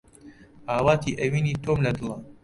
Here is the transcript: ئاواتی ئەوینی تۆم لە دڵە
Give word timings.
ئاواتی 0.69 1.17
ئەوینی 1.19 1.59
تۆم 1.63 1.79
لە 1.85 1.91
دڵە 1.97 2.15